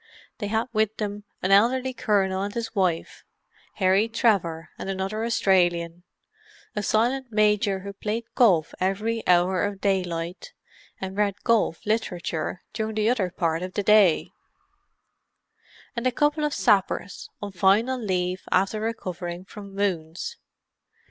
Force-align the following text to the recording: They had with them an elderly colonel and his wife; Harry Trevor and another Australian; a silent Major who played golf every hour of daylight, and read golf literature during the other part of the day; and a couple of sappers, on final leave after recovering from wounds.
They 0.39 0.47
had 0.47 0.65
with 0.73 0.97
them 0.97 1.25
an 1.43 1.51
elderly 1.51 1.93
colonel 1.93 2.41
and 2.41 2.55
his 2.55 2.73
wife; 2.73 3.23
Harry 3.75 4.09
Trevor 4.09 4.69
and 4.79 4.89
another 4.89 5.23
Australian; 5.23 6.01
a 6.75 6.81
silent 6.81 7.27
Major 7.31 7.81
who 7.81 7.93
played 7.93 8.23
golf 8.33 8.73
every 8.79 9.21
hour 9.27 9.63
of 9.63 9.79
daylight, 9.79 10.53
and 10.99 11.15
read 11.15 11.43
golf 11.43 11.85
literature 11.85 12.63
during 12.73 12.95
the 12.95 13.09
other 13.11 13.29
part 13.29 13.61
of 13.61 13.75
the 13.75 13.83
day; 13.83 14.31
and 15.95 16.07
a 16.07 16.11
couple 16.11 16.45
of 16.45 16.55
sappers, 16.55 17.29
on 17.39 17.51
final 17.51 17.99
leave 17.99 18.41
after 18.51 18.81
recovering 18.81 19.45
from 19.45 19.75
wounds. 19.75 20.35